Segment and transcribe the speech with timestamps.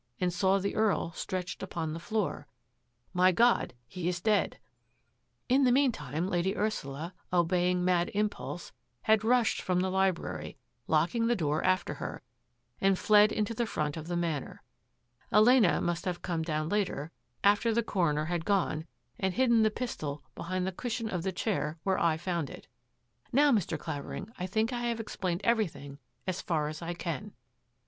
[0.19, 2.47] nd saw the Earl stretched upon the floor:
[2.79, 4.57] * My God, he is dead!'"
[5.47, 8.71] In the meantime Lady Ursula, obeying mad impulse,
[9.03, 12.23] had rushed from the library, locking the door after her,
[12.81, 14.63] and fled into the front of the Manor.
[15.31, 17.11] Elena must have come down later,
[17.43, 18.87] after the coroner had gone,
[19.19, 22.65] and hidden the pistol behind the cushion of the chair where I found it.
[23.31, 23.77] Now, Mr.
[23.77, 27.33] Clavering, I think I have explained everything as far as I can."